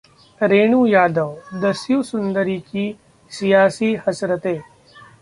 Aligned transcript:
रेणु 0.41 0.79
यादव: 0.85 1.35
दस्यु 1.65 2.01
सुंदरी 2.09 2.57
की 2.71 2.85
सियासी 3.31 3.93
हसरतें 4.07 4.57